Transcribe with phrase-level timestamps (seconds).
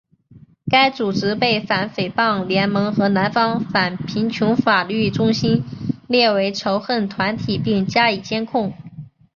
[0.67, 5.63] 该组织被反诽谤联盟和南方反贫穷法律中心
[6.07, 8.73] 列为仇恨团体并加以监控。